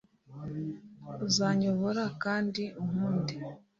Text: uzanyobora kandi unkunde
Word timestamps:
uzanyobora 1.27 2.03
kandi 2.23 2.63
unkunde 2.81 3.33